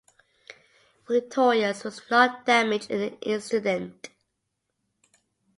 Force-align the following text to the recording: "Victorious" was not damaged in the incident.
"Victorious" 1.07 1.83
was 1.83 2.01
not 2.09 2.43
damaged 2.47 2.89
in 2.89 2.97
the 3.01 3.19
incident. 3.19 4.09